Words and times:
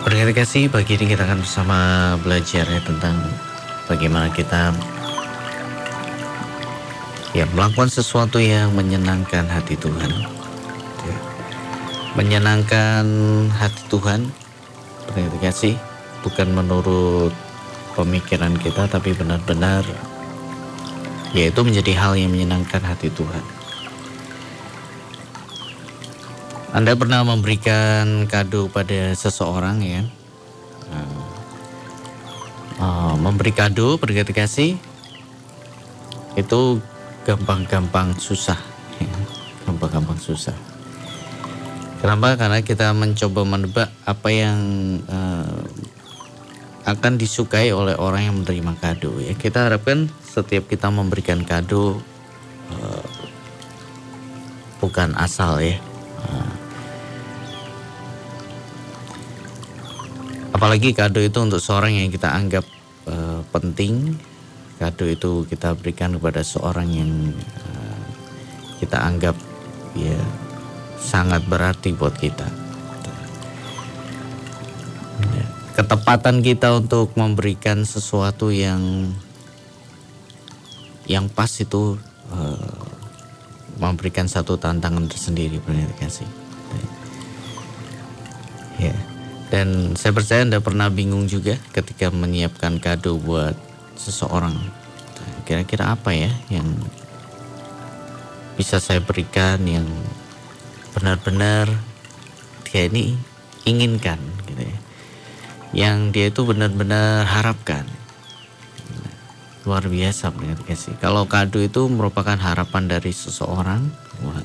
Terima 0.00 0.32
kasih 0.32 0.72
pagi 0.72 0.96
ini 0.96 1.12
kita 1.12 1.28
akan 1.28 1.44
bersama 1.44 1.78
belajar 2.24 2.64
ya 2.64 2.80
tentang 2.80 3.20
bagaimana 3.84 4.32
kita 4.32 4.72
ya 7.36 7.44
melakukan 7.52 7.92
sesuatu 7.92 8.40
yang 8.40 8.72
menyenangkan 8.72 9.44
hati 9.44 9.76
Tuhan. 9.76 10.08
Ya. 11.04 11.16
Menyenangkan 12.16 13.04
hati 13.52 13.82
Tuhan. 13.92 14.32
Terima 15.12 15.36
kasih 15.36 15.76
bukan 16.24 16.48
menurut 16.48 17.36
pemikiran 17.92 18.56
kita 18.56 18.88
tapi 18.88 19.12
benar-benar 19.12 19.84
yaitu 21.36 21.60
menjadi 21.60 21.92
hal 22.00 22.16
yang 22.16 22.32
menyenangkan 22.32 22.80
hati 22.88 23.12
Tuhan. 23.12 23.59
Anda 26.70 26.94
pernah 26.94 27.26
memberikan 27.26 28.30
kado 28.30 28.70
pada 28.70 29.10
seseorang 29.18 29.82
ya? 29.82 30.06
Uh, 32.78 33.12
memberi 33.18 33.50
kado, 33.50 33.98
berkati 33.98 34.32
kasih 34.32 34.70
itu 36.38 36.60
gampang-gampang 37.26 38.14
susah, 38.16 38.56
ya. 39.02 39.10
gampang-gampang 39.66 40.16
susah. 40.16 40.54
Kenapa? 41.98 42.38
Karena 42.38 42.62
kita 42.62 42.94
mencoba 42.94 43.42
menebak 43.44 43.90
apa 44.06 44.28
yang 44.30 44.58
uh, 45.10 45.66
akan 46.86 47.18
disukai 47.18 47.74
oleh 47.74 47.98
orang 47.98 48.30
yang 48.30 48.36
menerima 48.40 48.78
kado. 48.78 49.18
Ya 49.18 49.34
kita 49.34 49.68
harapkan 49.68 50.06
setiap 50.22 50.70
kita 50.70 50.88
memberikan 50.88 51.42
kado 51.42 51.98
uh, 52.72 53.04
bukan 54.78 55.18
asal 55.18 55.58
ya. 55.58 55.76
Apalagi 60.60 60.92
kado 60.92 61.24
itu 61.24 61.40
untuk 61.40 61.56
seorang 61.56 61.96
yang 61.96 62.12
kita 62.12 62.36
anggap 62.36 62.68
uh, 63.08 63.40
penting. 63.48 64.12
Kado 64.76 65.08
itu 65.08 65.48
kita 65.48 65.72
berikan 65.72 66.20
kepada 66.20 66.44
seorang 66.44 66.84
yang 66.92 67.32
uh, 67.64 68.04
kita 68.76 69.00
anggap 69.00 69.32
ya 69.96 70.20
sangat 71.00 71.48
berarti 71.48 71.96
buat 71.96 72.12
kita. 72.12 72.44
Ya, 75.32 75.44
ketepatan 75.80 76.44
kita 76.44 76.76
untuk 76.76 77.16
memberikan 77.16 77.88
sesuatu 77.88 78.52
yang 78.52 79.08
yang 81.08 81.32
pas 81.32 81.48
itu 81.56 81.96
uh, 82.36 82.84
memberikan 83.80 84.28
satu 84.28 84.60
tantangan 84.60 85.08
tersendiri 85.08 85.56
kasih 85.96 86.28
ya 88.80 89.09
dan 89.50 89.98
saya 89.98 90.14
percaya 90.14 90.46
Anda 90.46 90.62
pernah 90.62 90.86
bingung 90.88 91.26
juga 91.26 91.58
ketika 91.74 92.08
menyiapkan 92.14 92.78
kado 92.78 93.18
buat 93.18 93.58
seseorang. 93.98 94.54
Kira-kira 95.42 95.98
apa 95.98 96.14
ya 96.14 96.30
yang 96.48 96.70
bisa 98.54 98.78
saya 98.78 99.02
berikan 99.02 99.58
yang 99.66 99.84
benar-benar 100.94 101.66
dia 102.70 102.86
ini 102.86 103.18
inginkan 103.66 104.22
gitu 104.46 104.62
ya. 104.62 104.78
Yang 105.70 105.98
dia 106.14 106.26
itu 106.30 106.40
benar-benar 106.46 107.26
harapkan. 107.26 107.90
Luar 109.66 109.84
biasa 109.90 110.30
benar 110.30 110.62
sih. 110.78 110.94
Kalau 111.02 111.26
kado 111.26 111.58
itu 111.58 111.90
merupakan 111.90 112.38
harapan 112.38 112.86
dari 112.86 113.10
seseorang, 113.10 113.82
wah, 114.24 114.40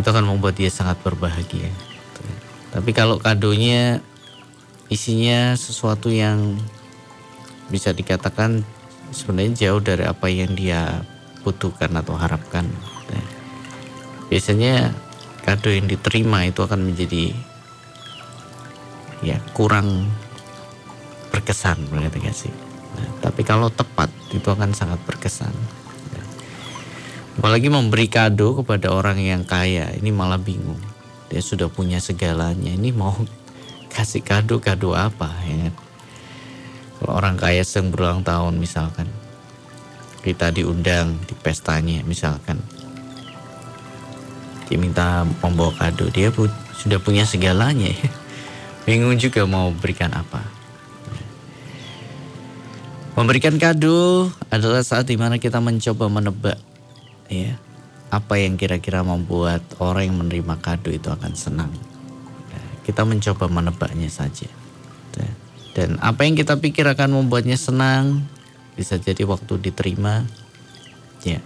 itu 0.00 0.08
akan 0.08 0.24
membuat 0.24 0.56
dia 0.56 0.72
sangat 0.72 0.98
berbahagia. 1.04 1.70
Tapi 2.72 2.90
kalau 2.96 3.20
kadonya 3.20 4.00
isinya 4.88 5.52
sesuatu 5.52 6.08
yang 6.08 6.56
bisa 7.68 7.92
dikatakan 7.92 8.64
sebenarnya 9.12 9.68
jauh 9.68 9.80
dari 9.80 10.08
apa 10.08 10.28
yang 10.32 10.56
dia 10.56 11.04
butuhkan 11.44 11.92
atau 11.96 12.16
harapkan. 12.16 12.64
Biasanya 14.32 14.96
kado 15.44 15.68
yang 15.68 15.84
diterima 15.84 16.48
itu 16.48 16.64
akan 16.64 16.88
menjadi 16.88 17.36
ya 19.20 19.36
kurang 19.52 20.08
berkesan 21.28 21.76
begitu 21.92 22.48
sih? 22.48 22.54
Nah, 22.96 23.08
tapi 23.20 23.44
kalau 23.44 23.68
tepat 23.68 24.08
itu 24.32 24.48
akan 24.48 24.72
sangat 24.72 24.96
berkesan. 25.04 25.52
Apalagi 27.36 27.68
memberi 27.68 28.08
kado 28.08 28.60
kepada 28.60 28.92
orang 28.92 29.20
yang 29.20 29.44
kaya 29.44 29.88
ini 29.96 30.12
malah 30.12 30.40
bingung 30.40 30.91
dia 31.32 31.40
sudah 31.40 31.72
punya 31.72 31.96
segalanya. 31.96 32.76
Ini 32.76 32.92
mau 32.92 33.16
kasih 33.88 34.20
kado 34.20 34.60
kado 34.60 34.92
apa 34.92 35.32
ya 35.48 35.72
kalau 37.02 37.18
orang 37.18 37.34
kaya 37.34 37.66
sedang 37.66 37.90
berulang 37.90 38.22
tahun 38.22 38.62
misalkan. 38.62 39.10
Kita 40.22 40.54
diundang 40.54 41.18
di 41.26 41.34
pestanya 41.34 41.98
misalkan. 42.06 42.62
Dia 44.70 44.78
minta 44.78 45.26
membawa 45.42 45.74
kado. 45.74 46.06
Dia 46.14 46.30
pun 46.30 46.46
sudah 46.78 47.02
punya 47.02 47.26
segalanya. 47.26 47.90
Ya. 47.90 48.06
bingung 48.86 49.18
juga 49.18 49.42
mau 49.50 49.74
berikan 49.74 50.14
apa. 50.14 50.46
Memberikan 53.18 53.58
kado 53.58 54.30
adalah 54.46 54.86
saat 54.86 55.10
di 55.10 55.18
mana 55.18 55.42
kita 55.42 55.58
mencoba 55.58 56.06
menebak 56.06 56.62
ya 57.26 57.58
apa 58.12 58.36
yang 58.36 58.60
kira-kira 58.60 59.00
membuat 59.00 59.64
orang 59.80 60.12
yang 60.12 60.16
menerima 60.20 60.60
kado 60.60 60.92
itu 60.92 61.08
akan 61.08 61.32
senang. 61.32 61.72
Kita 62.84 63.08
mencoba 63.08 63.48
menebaknya 63.48 64.12
saja. 64.12 64.52
Dan 65.72 65.96
apa 66.04 66.28
yang 66.28 66.36
kita 66.36 66.60
pikir 66.60 66.84
akan 66.84 67.24
membuatnya 67.24 67.56
senang, 67.56 68.28
bisa 68.76 69.00
jadi 69.00 69.24
waktu 69.24 69.56
diterima, 69.56 70.28
ya 71.24 71.40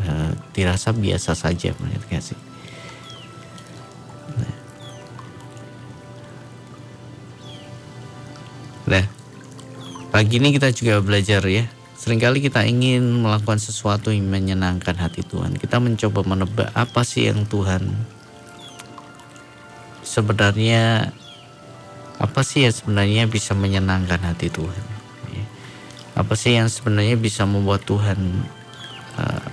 uh, 0.00 0.32
dirasa 0.56 0.96
biasa 0.96 1.36
saja, 1.36 1.76
menurut 1.76 2.08
kasih. 2.08 2.40
Nah. 4.32 4.56
nah, 8.88 9.04
pagi 10.08 10.40
ini 10.40 10.56
kita 10.56 10.72
juga 10.72 11.04
belajar 11.04 11.44
ya 11.44 11.68
Seringkali 12.06 12.38
kita 12.38 12.62
ingin 12.62 13.02
melakukan 13.18 13.58
sesuatu 13.58 14.14
yang 14.14 14.30
menyenangkan 14.30 14.94
hati 14.94 15.26
Tuhan. 15.26 15.58
Kita 15.58 15.82
mencoba 15.82 16.22
menebak 16.22 16.70
apa 16.70 17.02
sih 17.02 17.26
yang 17.26 17.42
Tuhan 17.50 17.82
sebenarnya 20.06 21.10
apa 22.22 22.40
sih 22.46 22.62
yang 22.62 22.70
sebenarnya 22.70 23.26
bisa 23.26 23.58
menyenangkan 23.58 24.22
hati 24.22 24.46
Tuhan? 24.54 24.84
Ya. 25.34 25.44
Apa 26.14 26.38
sih 26.38 26.54
yang 26.54 26.70
sebenarnya 26.70 27.18
bisa 27.18 27.42
membuat 27.42 27.82
Tuhan 27.82 28.46
uh, 29.18 29.50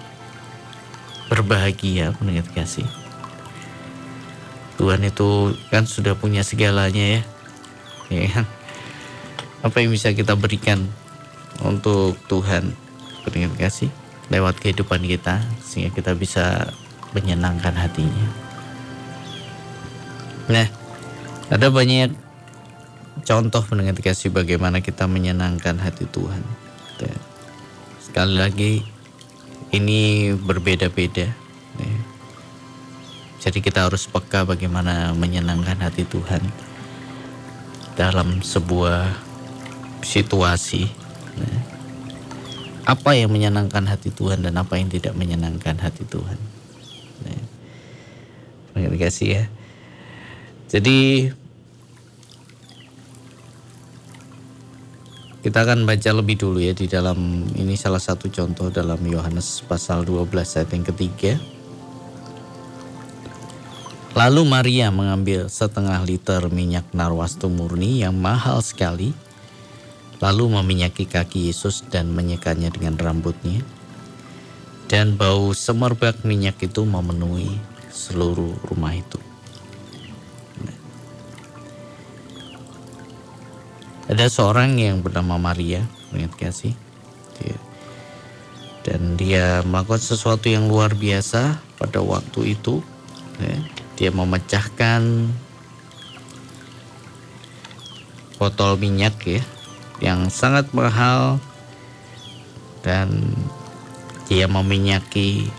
berbahagia 1.33 2.13
menurut 2.21 2.45
kasih? 2.53 2.85
Tuhan 4.77 5.01
itu 5.01 5.57
kan 5.73 5.89
sudah 5.89 6.13
punya 6.13 6.45
segalanya 6.45 7.17
ya. 7.17 7.21
ya 8.13 8.29
kan? 8.29 8.45
Apa 9.65 9.81
yang 9.81 9.89
bisa 9.89 10.13
kita 10.13 10.37
berikan 10.37 10.85
untuk 11.61 12.17
Tuhan 12.25 12.73
berikan 13.21 13.53
kasih 13.53 13.93
lewat 14.33 14.57
kehidupan 14.57 15.05
kita 15.05 15.45
sehingga 15.61 15.93
kita 15.93 16.17
bisa 16.17 16.73
menyenangkan 17.13 17.77
hatinya. 17.77 18.27
Nah, 20.49 20.67
ada 21.53 21.69
banyak 21.69 22.09
contoh 23.23 23.63
mendengar 23.69 23.95
kasih 24.01 24.33
bagaimana 24.33 24.81
kita 24.81 25.05
menyenangkan 25.05 25.77
hati 25.77 26.09
Tuhan. 26.09 26.41
Sekali 28.01 28.35
lagi 28.37 28.73
ini 29.73 30.33
berbeda-beda. 30.37 31.29
Ya. 31.81 31.99
Jadi 33.43 33.59
kita 33.59 33.89
harus 33.89 34.05
peka 34.07 34.45
bagaimana 34.47 35.11
menyenangkan 35.17 35.81
hati 35.81 36.05
Tuhan 36.07 36.39
dalam 37.97 38.39
sebuah 38.39 39.09
situasi 40.05 41.02
apa 42.83 43.15
yang 43.15 43.31
menyenangkan 43.31 43.87
hati 43.87 44.11
Tuhan 44.11 44.43
dan 44.43 44.59
apa 44.59 44.75
yang 44.75 44.91
tidak 44.91 45.15
menyenangkan 45.15 45.79
hati 45.79 46.03
Tuhan. 46.03 46.35
Nah, 47.23 47.43
terima 48.75 48.99
kasih 48.99 49.27
ya. 49.39 49.43
Jadi 50.67 51.31
kita 55.43 55.59
akan 55.63 55.87
baca 55.87 56.09
lebih 56.11 56.35
dulu 56.39 56.59
ya 56.59 56.75
di 56.75 56.87
dalam 56.87 57.47
ini 57.55 57.75
salah 57.79 57.99
satu 57.99 58.27
contoh 58.27 58.67
dalam 58.67 58.99
Yohanes 59.03 59.63
pasal 59.63 60.03
12 60.03 60.27
ayat 60.59 60.69
yang 60.71 60.85
ketiga. 60.87 61.33
Lalu 64.13 64.45
Maria 64.45 64.93
mengambil 64.93 65.49
setengah 65.49 65.97
liter 66.05 66.45
minyak 66.51 66.85
narwastu 66.93 67.49
murni 67.49 68.05
yang 68.05 68.13
mahal 68.13 68.61
sekali 68.61 69.09
lalu 70.21 70.53
meminyaki 70.59 71.09
kaki 71.09 71.49
Yesus 71.49 71.81
dan 71.87 72.11
menyekanya 72.13 72.69
dengan 72.69 72.99
rambutnya. 72.99 73.63
Dan 74.91 75.17
bau 75.17 75.55
semerbak 75.55 76.21
minyak 76.27 76.61
itu 76.61 76.85
memenuhi 76.85 77.57
seluruh 77.89 78.53
rumah 78.69 78.93
itu. 78.93 79.17
ada 84.03 84.29
seorang 84.29 84.77
yang 84.77 85.01
bernama 85.01 85.41
Maria, 85.41 85.81
ingat 86.13 86.37
kasih. 86.37 86.77
Dan 88.83 89.15
dia 89.15 89.63
melakukan 89.63 90.03
sesuatu 90.03 90.51
yang 90.51 90.67
luar 90.67 90.91
biasa 90.91 91.57
pada 91.79 92.03
waktu 92.03 92.59
itu. 92.59 92.83
Ya. 93.39 93.57
Dia 93.95 94.09
memecahkan 94.11 95.31
botol 98.37 98.75
minyak 98.75 99.15
ya 99.23 99.41
yang 100.01 100.31
sangat 100.33 100.69
mahal 100.73 101.37
dan 102.81 103.21
dia 104.25 104.49
meminyaki 104.49 105.51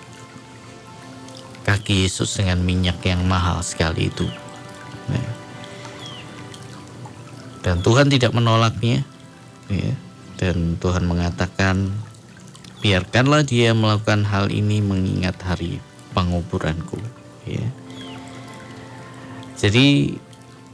kaki 1.64 2.04
Yesus 2.04 2.36
dengan 2.36 2.60
minyak 2.60 3.00
yang 3.04 3.24
mahal 3.24 3.64
sekali 3.64 4.12
itu. 4.12 4.28
Ya. 5.08 5.30
Dan 7.64 7.80
Tuhan 7.80 8.12
tidak 8.12 8.36
menolaknya. 8.36 9.00
Ya. 9.72 9.92
Dan 10.36 10.76
Tuhan 10.76 11.08
mengatakan, 11.08 11.88
biarkanlah 12.84 13.48
dia 13.48 13.72
melakukan 13.72 14.28
hal 14.28 14.52
ini 14.52 14.84
mengingat 14.84 15.40
hari 15.40 15.80
penguburanku. 16.12 17.00
Ya. 17.48 17.64
Jadi 19.56 20.20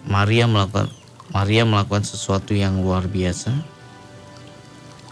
Maria 0.02 0.50
melakukan 0.50 0.90
Maria 1.30 1.62
melakukan 1.62 2.02
sesuatu 2.02 2.50
yang 2.58 2.82
luar 2.82 3.06
biasa, 3.06 3.54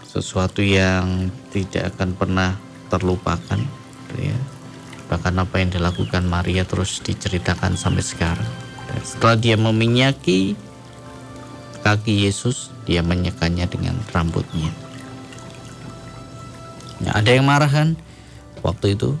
sesuatu 0.03 0.59
yang 0.59 1.31
tidak 1.55 1.95
akan 1.95 2.11
pernah 2.17 2.59
terlupakan. 2.91 3.61
Ya. 4.19 4.37
Bahkan 5.07 5.35
apa 5.39 5.55
yang 5.63 5.71
dilakukan 5.71 6.27
Maria 6.27 6.67
terus 6.67 6.99
diceritakan 6.99 7.79
sampai 7.79 8.03
sekarang. 8.03 8.51
Dan 8.91 9.01
setelah 9.05 9.37
dia 9.39 9.55
meminyaki 9.55 10.59
kaki 11.85 12.27
Yesus, 12.27 12.73
dia 12.83 12.99
menyekanya 12.99 13.69
dengan 13.69 13.95
rambutnya. 14.11 14.75
Nah, 16.99 17.15
ada 17.15 17.31
yang 17.31 17.47
marah 17.47 17.71
kan 17.71 17.95
waktu 18.59 18.99
itu, 18.99 19.15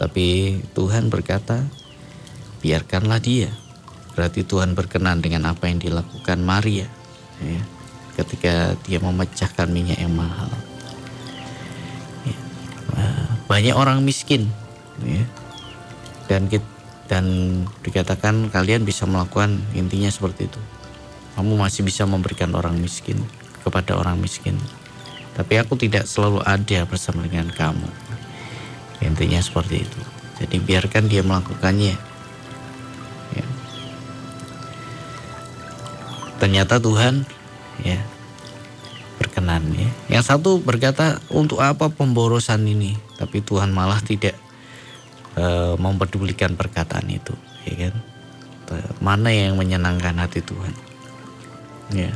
tapi 0.00 0.56
Tuhan 0.72 1.12
berkata, 1.12 1.68
biarkanlah 2.64 3.20
dia. 3.20 3.52
Berarti 4.14 4.44
Tuhan 4.44 4.74
berkenan 4.74 5.22
dengan 5.22 5.48
apa 5.48 5.70
yang 5.70 5.78
dilakukan 5.78 6.38
Maria, 6.42 6.86
ya, 7.40 7.62
ketika 8.20 8.74
dia 8.84 8.98
memecahkan 9.00 9.70
minyak 9.70 9.98
yang 10.02 10.12
mahal. 10.12 10.50
Ya, 12.26 12.36
banyak 13.46 13.74
orang 13.74 14.02
miskin, 14.02 14.50
ya, 15.02 15.24
dan 16.26 16.50
dan 17.10 17.24
dikatakan 17.82 18.50
kalian 18.54 18.86
bisa 18.86 19.02
melakukan 19.02 19.58
intinya 19.74 20.06
seperti 20.06 20.46
itu 20.46 20.60
kamu 21.40 21.56
masih 21.56 21.86
bisa 21.86 22.04
memberikan 22.04 22.52
orang 22.52 22.76
miskin 22.76 23.16
kepada 23.62 23.96
orang 23.96 24.20
miskin. 24.20 24.60
Tapi 25.32 25.56
aku 25.56 25.78
tidak 25.78 26.04
selalu 26.04 26.44
ada 26.44 26.84
bersama 26.84 27.24
dengan 27.24 27.48
kamu. 27.48 27.88
Intinya 29.00 29.40
seperti 29.40 29.88
itu. 29.88 30.00
Jadi 30.36 30.60
biarkan 30.60 31.08
dia 31.08 31.24
melakukannya. 31.24 32.09
Ternyata 36.40 36.80
Tuhan 36.80 37.28
ya 37.84 38.00
berkenan 39.20 39.68
ya. 39.76 39.88
Yang 40.18 40.24
satu 40.32 40.56
berkata 40.56 41.20
untuk 41.28 41.60
apa 41.60 41.92
pemborosan 41.92 42.64
ini? 42.64 42.96
Tapi 43.20 43.44
Tuhan 43.44 43.68
malah 43.68 44.00
tidak 44.00 44.32
uh, 45.36 45.76
mempedulikan 45.76 46.56
perkataan 46.56 47.12
itu, 47.12 47.36
ya 47.68 47.88
kan? 47.88 47.94
Mana 49.02 49.34
yang 49.34 49.58
menyenangkan 49.58 50.14
hati 50.14 50.40
Tuhan? 50.40 50.74
Ya. 51.90 52.14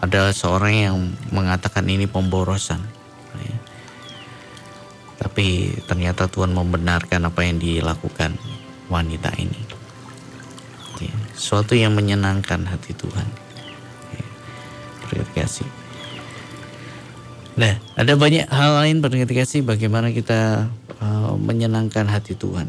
Ada 0.00 0.32
seorang 0.32 0.74
yang 0.74 0.96
mengatakan 1.28 1.84
ini 1.86 2.08
pemborosan. 2.08 2.80
Ya. 3.36 3.56
Tapi 5.20 5.76
ternyata 5.84 6.26
Tuhan 6.26 6.56
membenarkan 6.56 7.28
apa 7.28 7.44
yang 7.44 7.60
dilakukan 7.60 8.34
wanita 8.88 9.28
ini. 9.36 9.60
Ya. 11.04 11.14
Suatu 11.36 11.76
yang 11.76 11.92
menyenangkan 11.92 12.64
hati 12.64 12.96
Tuhan. 12.96 13.43
Kasih. 15.34 15.66
Nah, 17.54 17.78
ada 17.94 18.18
banyak 18.18 18.50
hal 18.50 18.70
lain 18.82 18.98
berterima 18.98 19.30
kasih 19.30 19.62
bagaimana 19.62 20.10
kita 20.10 20.66
uh, 20.98 21.34
menyenangkan 21.38 22.10
hati 22.10 22.34
Tuhan. 22.34 22.66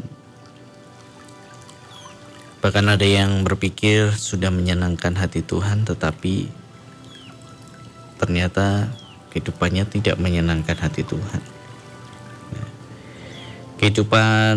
Bahkan 2.62 2.86
ada 2.86 3.06
yang 3.06 3.42
berpikir 3.42 4.14
sudah 4.14 4.50
menyenangkan 4.50 5.14
hati 5.18 5.42
Tuhan 5.42 5.86
tetapi 5.86 6.50
ternyata 8.18 8.90
kehidupannya 9.34 9.84
tidak 9.90 10.16
menyenangkan 10.22 10.78
hati 10.78 11.02
Tuhan. 11.02 11.42
Kehidupan 13.76 14.56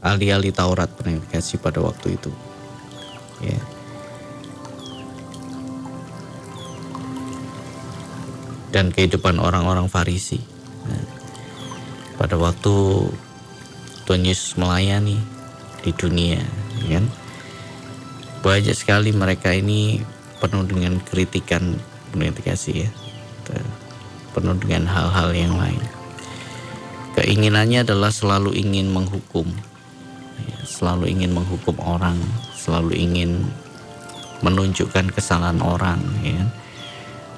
ahli-ahli 0.00 0.48
Taurat 0.48 0.88
dikasih 0.88 1.60
pada 1.60 1.84
waktu 1.84 2.16
itu. 2.16 2.32
Ya. 3.44 3.73
Dan 8.74 8.90
kehidupan 8.90 9.38
orang-orang 9.38 9.86
Farisi. 9.86 10.42
Pada 12.18 12.34
waktu 12.34 12.74
Tuhan 14.02 14.26
Yesus 14.26 14.58
melayani 14.58 15.14
di 15.86 15.94
dunia, 15.94 16.42
kan? 16.90 17.06
Banyak 18.42 18.74
sekali 18.74 19.14
mereka 19.14 19.54
ini 19.54 20.02
penuh 20.42 20.66
dengan 20.66 20.98
kritikan, 21.06 21.78
kasih 22.42 22.86
ya, 22.86 22.90
penuh 24.34 24.58
dengan 24.58 24.90
hal-hal 24.90 25.30
yang 25.30 25.54
lain. 25.54 25.82
Keinginannya 27.14 27.86
adalah 27.86 28.10
selalu 28.10 28.58
ingin 28.58 28.90
menghukum, 28.90 29.46
ya, 30.50 30.58
selalu 30.66 31.14
ingin 31.14 31.30
menghukum 31.30 31.78
orang, 31.78 32.18
selalu 32.58 32.98
ingin 32.98 33.46
menunjukkan 34.42 35.14
kesalahan 35.14 35.62
orang, 35.62 36.02
ya, 36.26 36.42
kan? 36.42 36.50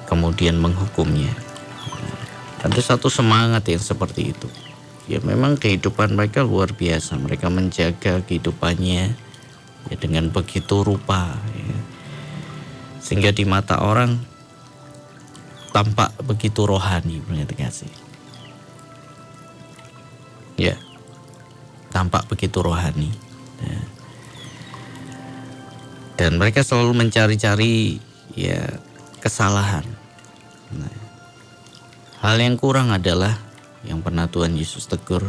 Kemudian 0.07 0.57
menghukumnya. 0.57 1.35
Ada 2.63 2.95
satu 2.95 3.11
semangat 3.11 3.67
yang 3.69 3.83
seperti 3.83 4.33
itu 4.33 4.49
ya 5.07 5.23
memang 5.23 5.55
kehidupan 5.55 6.19
mereka 6.19 6.43
luar 6.43 6.75
biasa 6.75 7.15
mereka 7.15 7.47
menjaga 7.47 8.19
kehidupannya 8.27 9.15
ya 9.87 9.95
dengan 9.95 10.27
begitu 10.27 10.83
rupa 10.83 11.31
ya. 11.55 11.79
sehingga 12.99 13.31
di 13.31 13.47
mata 13.47 13.79
orang 13.79 14.19
tampak 15.71 16.11
begitu 16.27 16.67
rohani 16.67 17.23
punya 17.23 17.47
kasih 17.47 17.87
ya 20.59 20.75
tampak 21.95 22.27
begitu 22.27 22.59
rohani 22.59 23.07
ya. 23.63 23.79
dan 26.19 26.35
mereka 26.35 26.67
selalu 26.67 27.07
mencari-cari 27.07 28.03
ya 28.35 28.75
kesalahan 29.23 29.85
nah, 30.73 30.97
hal 32.21 32.37
yang 32.41 32.57
kurang 32.57 32.93
adalah 32.93 33.37
yang 33.87 34.03
pernah 34.03 34.27
Tuhan 34.27 34.57
Yesus 34.57 34.89
tegur 34.89 35.23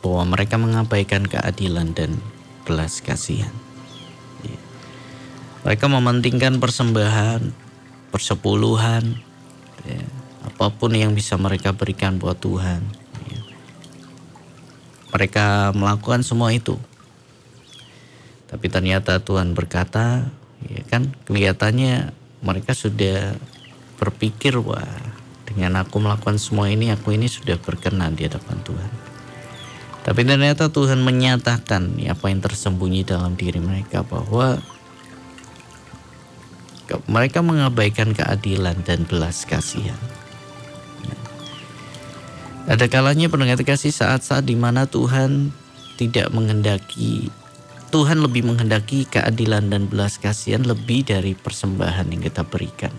bahwa 0.00 0.36
mereka 0.36 0.56
mengabaikan 0.56 1.28
keadilan 1.28 1.92
dan 1.92 2.16
belas 2.64 3.04
kasihan. 3.04 3.52
Ya. 4.44 4.60
Mereka 5.64 5.86
mementingkan 5.88 6.56
persembahan, 6.56 7.52
persepuluhan, 8.12 9.20
ya. 9.84 10.04
apa 10.44 10.72
pun 10.72 10.96
yang 10.96 11.12
bisa 11.12 11.36
mereka 11.36 11.76
berikan 11.76 12.16
buat 12.16 12.40
Tuhan. 12.40 12.80
Ya. 13.28 13.40
Mereka 15.12 15.76
melakukan 15.76 16.24
semua 16.24 16.52
itu. 16.56 16.80
Tapi 18.48 18.66
ternyata 18.66 19.20
Tuhan 19.22 19.52
berkata, 19.52 20.26
ya 20.64 20.82
kan 20.88 21.12
kelihatannya 21.28 22.19
mereka 22.40 22.72
sudah 22.72 23.36
berpikir 24.00 24.56
wah 24.60 24.88
dengan 25.44 25.82
aku 25.82 26.00
melakukan 26.00 26.40
semua 26.40 26.70
ini, 26.70 26.94
aku 26.94 27.12
ini 27.12 27.26
sudah 27.26 27.58
berkenan 27.60 28.16
di 28.16 28.24
hadapan 28.24 28.58
Tuhan. 28.64 28.92
Tapi 30.00 30.24
ternyata 30.24 30.72
Tuhan 30.72 31.04
menyatakan 31.04 32.00
apa 32.08 32.24
yang 32.32 32.40
tersembunyi 32.40 33.04
dalam 33.04 33.36
diri 33.36 33.60
mereka 33.60 34.00
bahwa 34.00 34.62
mereka 37.06 37.44
mengabaikan 37.44 38.16
keadilan 38.16 38.80
dan 38.82 39.04
belas 39.04 39.44
kasihan. 39.44 39.98
Ada 42.70 42.86
kalanya 42.86 43.26
pendengar 43.26 43.58
kasih 43.60 43.90
saat-saat 43.90 44.46
di 44.46 44.54
mana 44.54 44.86
Tuhan 44.86 45.50
tidak 45.98 46.30
menghendaki 46.30 47.28
Tuhan 47.90 48.22
lebih 48.22 48.46
menghendaki 48.46 49.10
keadilan 49.10 49.68
dan 49.68 49.90
belas 49.90 50.16
kasihan 50.16 50.62
lebih 50.62 51.04
dari 51.04 51.34
persembahan 51.34 52.06
yang 52.10 52.22
kita 52.22 52.46
berikan 52.46 52.94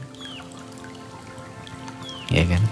ya 2.31 2.48
kan? 2.48 2.63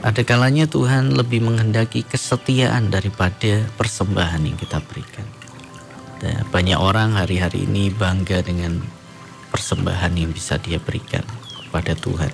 Ada 0.00 0.22
kalanya 0.26 0.66
Tuhan 0.66 1.14
lebih 1.14 1.44
menghendaki 1.44 2.02
kesetiaan 2.04 2.90
daripada 2.90 3.68
persembahan 3.78 4.42
yang 4.42 4.56
kita 4.58 4.82
berikan. 4.82 5.24
Nah, 6.20 6.44
banyak 6.48 6.76
orang 6.76 7.16
hari-hari 7.16 7.64
ini 7.68 7.92
bangga 7.92 8.44
dengan 8.44 8.80
persembahan 9.52 10.12
yang 10.16 10.32
bisa 10.32 10.56
dia 10.60 10.80
berikan 10.80 11.24
kepada 11.68 11.92
Tuhan. 11.96 12.32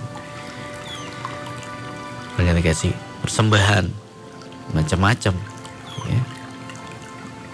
Berkata 2.38 2.60
kasih 2.62 2.94
persembahan 3.22 3.86
macam-macam. 4.74 5.34
Ya. 6.06 6.20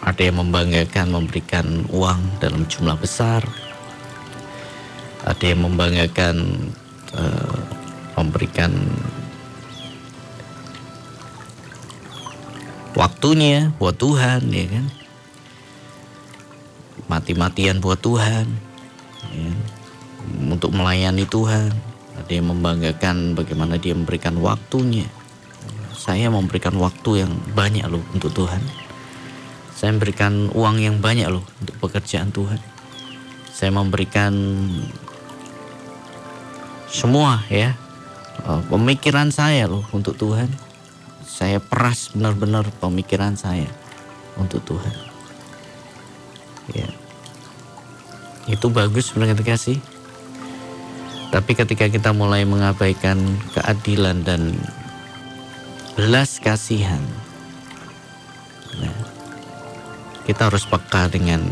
Ada 0.02 0.34
yang 0.34 0.42
membanggakan 0.42 1.14
memberikan 1.14 1.86
uang 1.94 2.42
dalam 2.42 2.66
jumlah 2.66 2.98
besar. 2.98 3.46
Ada 5.22 5.54
yang 5.54 5.62
membanggakan 5.62 6.66
uh, 7.14 7.58
memberikan 8.18 8.74
waktunya 12.98 13.70
buat 13.78 13.94
Tuhan, 13.94 14.50
ya 14.50 14.66
kan? 14.66 14.86
Mati-matian 17.06 17.78
buat 17.78 18.02
Tuhan, 18.02 18.50
ya. 19.30 19.54
untuk 20.50 20.74
melayani 20.74 21.30
Tuhan. 21.30 21.70
Ada 22.18 22.42
yang 22.42 22.50
membanggakan 22.50 23.38
bagaimana 23.38 23.78
dia 23.78 23.94
memberikan 23.94 24.34
waktunya. 24.42 25.06
Saya 25.94 26.26
memberikan 26.26 26.74
waktu 26.74 27.22
yang 27.22 27.32
banyak 27.54 27.86
loh 27.86 28.02
untuk 28.10 28.34
Tuhan. 28.34 28.81
Saya 29.82 29.98
memberikan 29.98 30.46
uang 30.54 30.78
yang 30.78 31.02
banyak 31.02 31.26
loh 31.26 31.42
untuk 31.58 31.74
pekerjaan 31.82 32.30
Tuhan. 32.30 32.62
Saya 33.50 33.74
memberikan 33.74 34.30
semua 36.86 37.42
ya 37.50 37.74
uh, 38.46 38.62
pemikiran 38.70 39.34
saya 39.34 39.66
loh 39.66 39.82
untuk 39.90 40.14
Tuhan. 40.14 40.46
Saya 41.26 41.58
peras 41.58 42.14
benar-benar 42.14 42.70
pemikiran 42.78 43.34
saya 43.34 43.66
untuk 44.38 44.62
Tuhan. 44.62 44.94
Ya. 46.78 46.86
Itu 48.46 48.70
bagus 48.70 49.10
sebenarnya 49.10 49.34
kasih. 49.34 49.82
Tapi 51.34 51.58
ketika 51.58 51.90
kita 51.90 52.14
mulai 52.14 52.46
mengabaikan 52.46 53.18
keadilan 53.50 54.22
dan 54.22 54.54
belas 55.98 56.38
kasihan, 56.38 57.02
nah, 58.78 59.11
kita 60.22 60.48
harus 60.50 60.62
peka 60.66 61.10
dengan 61.10 61.42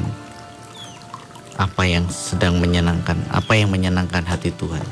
apa 1.61 1.85
yang 1.85 2.09
sedang 2.09 2.57
menyenangkan, 2.57 3.21
apa 3.29 3.53
yang 3.59 3.69
menyenangkan 3.69 4.25
hati 4.25 4.49
Tuhan 4.55 4.87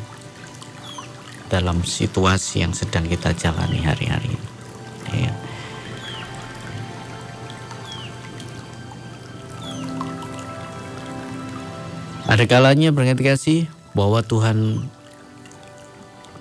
dalam 1.49 1.81
situasi 1.81 2.61
yang 2.61 2.77
sedang 2.77 3.09
kita 3.09 3.33
jalani 3.33 3.81
hari-hari 3.81 4.37
ini. 4.37 4.49
Ya. 5.25 5.33
Ada 12.29 12.45
kalanya 12.45 12.93
berarti 12.93 13.25
kasih 13.25 13.61
bahwa 13.97 14.21
Tuhan 14.21 14.85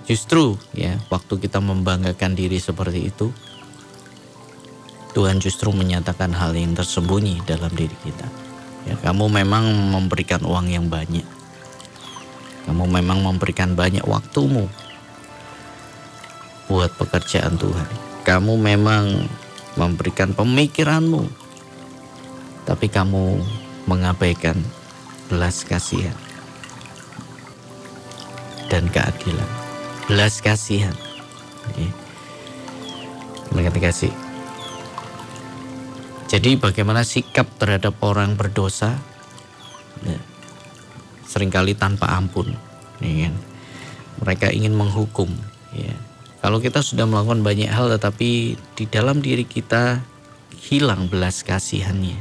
justru 0.04 0.60
ya 0.76 1.00
waktu 1.08 1.40
kita 1.40 1.64
membanggakan 1.64 2.36
diri 2.36 2.60
seperti 2.60 3.08
itu 3.08 3.32
Tuhan 5.16 5.40
justru 5.40 5.72
menyatakan 5.72 6.30
hal 6.36 6.52
yang 6.52 6.76
tersembunyi 6.76 7.40
dalam 7.48 7.72
diri 7.72 7.94
kita. 8.04 8.28
Ya, 8.88 8.94
kamu 9.00 9.28
memang 9.28 9.68
memberikan 9.92 10.44
uang 10.44 10.68
yang 10.68 10.88
banyak. 10.88 11.24
Kamu 12.68 12.84
memang 12.84 13.24
memberikan 13.24 13.72
banyak 13.72 14.04
waktumu 14.04 14.68
buat 16.68 16.92
pekerjaan 17.00 17.56
Tuhan. 17.56 17.88
Kamu 18.28 18.60
memang 18.60 19.24
memberikan 19.80 20.36
pemikiranmu, 20.36 21.24
tapi 22.68 22.92
kamu 22.92 23.40
mengabaikan 23.88 24.60
belas 25.32 25.64
kasihan 25.64 26.16
dan 28.68 28.84
keadilan. 28.92 29.48
Belas 30.08 30.40
kasihan. 30.44 30.96
Okay. 31.72 31.88
kasih. 33.80 34.27
Jadi 36.28 36.60
bagaimana 36.60 37.08
sikap 37.08 37.48
terhadap 37.56 37.96
orang 38.04 38.36
berdosa 38.36 39.00
ya, 40.04 40.20
sering 41.24 41.48
kali 41.48 41.72
tanpa 41.72 42.12
ampun. 42.12 42.52
Ya? 43.00 43.32
Mereka 44.20 44.52
ingin 44.52 44.76
menghukum. 44.76 45.32
Ya. 45.72 45.96
Kalau 46.44 46.60
kita 46.60 46.84
sudah 46.84 47.08
melakukan 47.08 47.40
banyak 47.40 47.72
hal 47.72 47.88
tetapi 47.96 48.60
di 48.76 48.84
dalam 48.86 49.24
diri 49.24 49.48
kita 49.48 50.04
hilang 50.68 51.08
belas 51.08 51.40
kasihannya. 51.40 52.20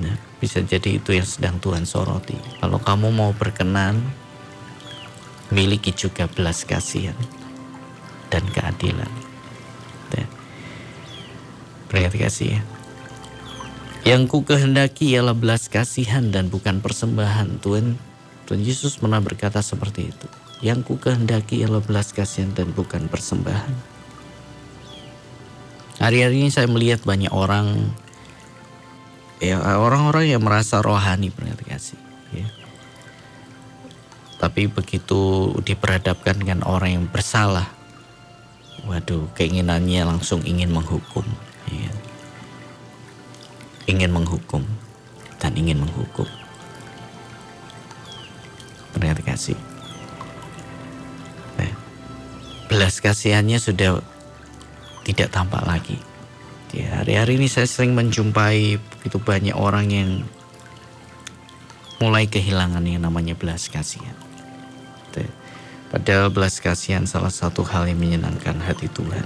Nah, 0.00 0.16
bisa 0.40 0.64
jadi 0.64 0.96
itu 0.96 1.12
yang 1.12 1.28
sedang 1.28 1.60
Tuhan 1.60 1.84
soroti. 1.84 2.36
Kalau 2.60 2.80
kamu 2.80 3.12
mau 3.12 3.32
berkenan, 3.36 4.00
miliki 5.52 5.92
juga 5.92 6.24
belas 6.24 6.64
kasihan 6.64 7.16
dan 8.32 8.44
keadilan. 8.48 9.25
Ya. 11.96 12.12
Berarti 12.12 12.20
kasih 12.20 12.48
ya. 12.60 12.62
Yang 14.06 14.22
ku 14.30 14.38
kehendaki 14.46 15.16
ialah 15.16 15.34
belas 15.34 15.66
kasihan 15.66 16.30
dan 16.30 16.46
bukan 16.52 16.78
persembahan. 16.78 17.58
Tuhan, 17.58 17.98
Tuhan 18.46 18.60
Yesus 18.62 19.00
pernah 19.00 19.18
berkata 19.18 19.64
seperti 19.64 20.14
itu. 20.14 20.26
Yang 20.60 20.92
ku 20.92 20.94
kehendaki 21.00 21.64
ialah 21.64 21.82
belas 21.82 22.14
kasihan 22.14 22.54
dan 22.54 22.70
bukan 22.70 23.10
persembahan. 23.10 23.96
Hari-hari 25.96 26.44
ini 26.44 26.52
saya 26.52 26.68
melihat 26.68 27.02
banyak 27.02 27.32
orang 27.32 27.90
ya 29.40 29.60
orang-orang 29.60 30.32
yang 30.32 30.44
merasa 30.44 30.84
rohani 30.84 31.32
berarti 31.32 31.64
kasih 31.64 32.00
ya. 32.36 32.46
Tapi 34.36 34.68
begitu 34.68 35.52
diperhadapkan 35.64 36.36
dengan 36.36 36.60
orang 36.68 37.00
yang 37.00 37.04
bersalah, 37.08 37.72
waduh 38.84 39.24
keinginannya 39.32 40.04
langsung 40.04 40.44
ingin 40.44 40.68
menghukum, 40.68 41.24
ya. 41.70 41.92
ingin 43.90 44.10
menghukum 44.10 44.62
dan 45.38 45.52
ingin 45.54 45.82
menghukum. 45.82 46.26
Berarti 48.96 49.22
kasih 49.22 49.58
belas 52.76 53.00
kasihannya 53.00 53.56
sudah 53.56 54.04
tidak 55.06 55.32
tampak 55.32 55.64
lagi. 55.64 55.96
Ya, 56.74 57.00
hari-hari 57.00 57.40
ini 57.40 57.48
saya 57.48 57.64
sering 57.64 57.96
menjumpai 57.96 58.76
begitu 58.76 59.16
banyak 59.16 59.56
orang 59.56 59.88
yang 59.88 60.10
mulai 62.02 62.28
kehilangan 62.28 62.84
yang 62.84 63.00
namanya 63.06 63.32
belas 63.32 63.72
kasihan. 63.72 64.12
Padahal 65.86 66.28
belas 66.28 66.60
kasihan 66.60 67.06
salah 67.08 67.32
satu 67.32 67.64
hal 67.64 67.88
yang 67.88 67.96
menyenangkan 67.96 68.60
hati 68.60 68.90
Tuhan. 68.92 69.24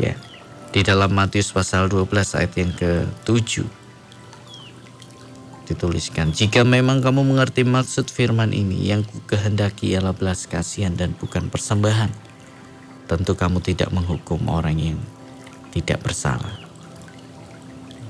Ya, 0.00 0.16
di 0.70 0.86
dalam 0.86 1.10
Matius 1.10 1.50
pasal 1.50 1.90
12 1.90 2.38
ayat 2.38 2.52
yang 2.54 2.70
ke-7 2.78 3.66
dituliskan, 5.70 6.34
jika 6.34 6.66
memang 6.66 6.98
kamu 6.98 7.22
mengerti 7.22 7.62
maksud 7.62 8.10
firman 8.10 8.50
ini, 8.50 8.90
yang 8.90 9.06
ku 9.06 9.22
kehendaki 9.30 9.94
ialah 9.94 10.10
belas 10.10 10.50
kasihan 10.50 10.94
dan 10.98 11.14
bukan 11.14 11.46
persembahan. 11.46 12.10
Tentu 13.06 13.38
kamu 13.38 13.62
tidak 13.62 13.94
menghukum 13.94 14.50
orang 14.50 14.78
yang 14.78 14.98
tidak 15.70 16.02
bersalah. 16.02 16.58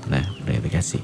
Nah, 0.09 0.25
berarti 0.41 0.69
kasih. 0.73 1.03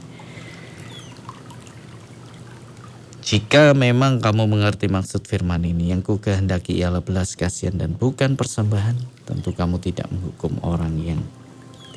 Jika 3.21 3.75
memang 3.77 4.23
kamu 4.23 4.49
mengerti 4.49 4.89
maksud 4.89 5.29
firman 5.29 5.61
ini, 5.61 5.93
yang 5.93 6.01
ku 6.01 6.17
kehendaki 6.17 6.79
ialah 6.81 7.05
belas 7.05 7.37
kasihan 7.37 7.77
dan 7.77 7.93
bukan 7.93 8.33
persembahan, 8.33 8.97
tentu 9.29 9.53
kamu 9.53 9.77
tidak 9.77 10.09
menghukum 10.09 10.57
orang 10.65 10.95
yang 10.97 11.21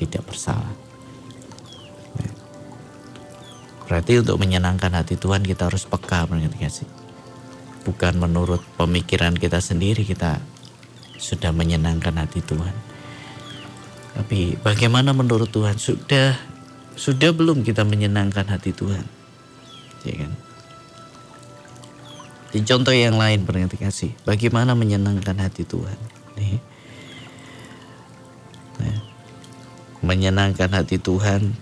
tidak 0.01 0.25
bersalah. 0.25 0.73
Berarti 3.91 4.23
untuk 4.23 4.39
menyenangkan 4.39 4.95
hati 4.95 5.19
Tuhan 5.19 5.43
kita 5.43 5.67
harus 5.67 5.83
peka 5.83 6.23
berarti 6.25 6.71
sih? 6.71 6.87
Bukan 7.83 8.23
menurut 8.23 8.63
pemikiran 8.79 9.35
kita 9.35 9.59
sendiri 9.59 10.07
kita 10.07 10.39
sudah 11.19 11.51
menyenangkan 11.51 12.15
hati 12.15 12.39
Tuhan. 12.39 12.71
Tapi 14.15 14.55
bagaimana 14.63 15.11
menurut 15.11 15.51
Tuhan? 15.51 15.75
Sudah 15.75 16.39
sudah 16.95 17.35
belum 17.35 17.67
kita 17.67 17.83
menyenangkan 17.83 18.47
hati 18.47 18.71
Tuhan? 18.71 19.03
Ya 20.07 20.15
kan? 20.23 20.31
Di 22.55 22.63
contoh 22.63 22.95
yang 22.95 23.19
lain 23.19 23.43
kasih. 23.75 24.15
Bagaimana 24.23 24.71
menyenangkan 24.71 25.35
hati 25.35 25.67
Tuhan? 25.67 25.99
Nih. 26.39 26.70
Menyenangkan 30.11 30.67
hati 30.75 30.99
Tuhan 30.99 31.55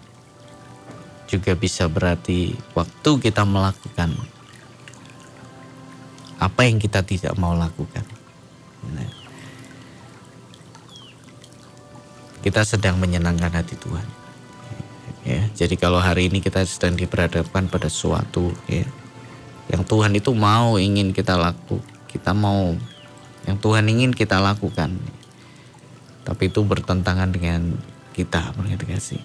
juga 1.29 1.53
bisa 1.53 1.85
berarti 1.85 2.57
waktu 2.73 3.21
kita 3.21 3.45
melakukan 3.45 4.17
apa 6.41 6.65
yang 6.65 6.81
kita 6.81 7.05
tidak 7.05 7.37
mau 7.37 7.53
lakukan. 7.53 8.01
Nah, 8.89 9.11
kita 12.41 12.65
sedang 12.65 12.97
menyenangkan 12.97 13.53
hati 13.53 13.77
Tuhan. 13.77 14.07
Ya, 15.29 15.45
jadi 15.53 15.77
kalau 15.77 16.01
hari 16.01 16.33
ini 16.33 16.41
kita 16.41 16.65
sedang 16.65 16.97
diperhadapkan 16.97 17.69
pada 17.69 17.85
suatu 17.85 18.49
ya, 18.65 18.87
yang 19.69 19.85
Tuhan 19.85 20.17
itu 20.17 20.33
mau 20.33 20.81
ingin 20.81 21.13
kita 21.13 21.37
laku, 21.37 21.77
kita 22.09 22.33
mau 22.33 22.73
yang 23.45 23.61
Tuhan 23.61 23.85
ingin 23.85 24.17
kita 24.17 24.41
lakukan. 24.41 24.97
Tapi 26.25 26.43
itu 26.49 26.65
bertentangan 26.65 27.29
dengan 27.29 27.77
kita, 28.19 28.51
kasih. 28.83 29.23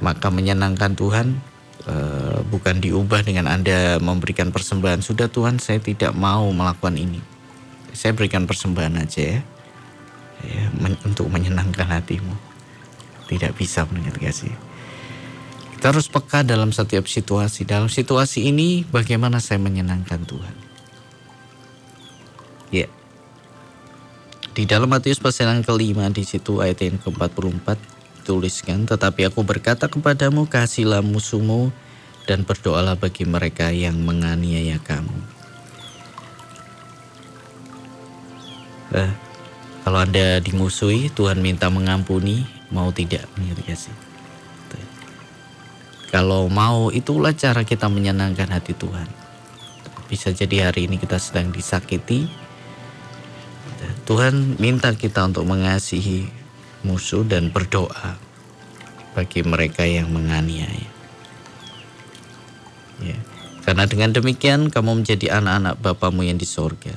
Maka 0.00 0.28
menyenangkan 0.28 0.92
Tuhan 0.92 1.40
uh, 1.88 2.40
bukan 2.48 2.80
diubah 2.80 3.24
dengan 3.24 3.48
Anda 3.48 3.96
memberikan 4.00 4.52
persembahan. 4.52 5.00
Sudah 5.00 5.32
Tuhan, 5.32 5.56
saya 5.56 5.80
tidak 5.80 6.12
mau 6.12 6.48
melakukan 6.52 6.96
ini. 7.00 7.20
Saya 7.96 8.12
berikan 8.12 8.44
persembahan 8.44 9.00
aja 9.00 9.40
ya. 9.40 9.40
ya 10.44 10.64
untuk 11.04 11.32
menyenangkan 11.32 11.88
hatimu. 11.88 12.36
Tidak 13.26 13.56
bisa 13.56 13.88
mendengar 13.88 14.20
kasih. 14.20 14.52
Kita 15.76 15.92
harus 15.92 16.08
peka 16.08 16.44
dalam 16.44 16.72
setiap 16.72 17.08
situasi. 17.08 17.64
Dalam 17.64 17.88
situasi 17.88 18.48
ini 18.48 18.84
bagaimana 18.88 19.40
saya 19.40 19.60
menyenangkan 19.60 20.24
Tuhan. 20.28 20.54
Ya. 22.72 22.88
Di 24.56 24.64
dalam 24.64 24.88
Matius 24.88 25.20
pasal 25.20 25.52
yang 25.52 25.60
kelima 25.60 26.08
di 26.08 26.24
situ 26.24 26.64
ayat 26.64 26.80
yang 26.80 26.96
ke-44 26.96 27.76
tuliskan, 28.24 28.88
tetapi 28.88 29.28
aku 29.28 29.44
berkata 29.44 29.84
kepadamu 29.84 30.48
kasihlah 30.48 31.04
musuhmu 31.04 31.68
dan 32.24 32.40
berdoalah 32.40 32.96
bagi 32.96 33.28
mereka 33.28 33.68
yang 33.68 34.00
menganiaya 34.00 34.80
kamu. 34.80 35.18
Eh, 38.96 39.12
kalau 39.84 40.00
Anda 40.00 40.40
dimusuhi, 40.40 41.12
Tuhan 41.12 41.44
minta 41.44 41.68
mengampuni, 41.68 42.48
mau 42.72 42.88
tidak 42.96 43.28
ya 43.68 43.76
sih. 43.76 43.92
Kalau 46.08 46.48
mau 46.48 46.88
itulah 46.88 47.36
cara 47.36 47.60
kita 47.60 47.92
menyenangkan 47.92 48.48
hati 48.48 48.72
Tuhan. 48.72 49.04
Bisa 50.08 50.32
jadi 50.32 50.72
hari 50.72 50.88
ini 50.88 50.96
kita 50.96 51.20
sedang 51.20 51.52
disakiti, 51.52 52.45
Tuhan 54.06 54.62
minta 54.62 54.94
kita 54.94 55.26
untuk 55.26 55.50
mengasihi 55.50 56.30
musuh 56.86 57.26
dan 57.26 57.50
berdoa 57.50 58.14
bagi 59.18 59.42
mereka 59.42 59.82
yang 59.82 60.14
menganiaya. 60.14 60.86
Ya. 63.02 63.18
Karena 63.66 63.82
dengan 63.90 64.14
demikian 64.14 64.70
kamu 64.70 65.02
menjadi 65.02 65.42
anak-anak 65.42 65.82
Bapamu 65.82 66.22
yang 66.22 66.38
di 66.38 66.46
sorga. 66.46 66.94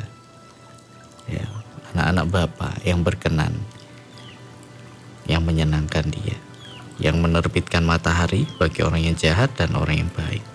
Ya, 1.26 1.50
anak-anak 1.98 2.26
Bapa 2.30 2.78
yang 2.86 3.02
berkenan, 3.02 3.58
yang 5.26 5.42
menyenangkan 5.42 6.14
dia, 6.14 6.38
yang 7.02 7.18
menerbitkan 7.26 7.82
matahari 7.90 8.46
bagi 8.62 8.86
orang 8.86 9.02
yang 9.02 9.18
jahat 9.18 9.50
dan 9.58 9.74
orang 9.74 10.06
yang 10.06 10.12
baik, 10.14 10.46